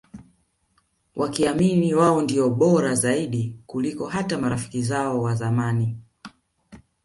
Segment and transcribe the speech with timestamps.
[1.15, 5.97] Wakiamini wao ndio Bora Zaidi kuliko hata marafiki zao wazamani